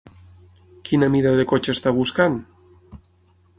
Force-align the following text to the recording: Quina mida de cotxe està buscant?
Quina 0.87 1.09
mida 1.17 1.35
de 1.41 1.45
cotxe 1.53 1.77
està 1.79 1.95
buscant? 1.99 2.41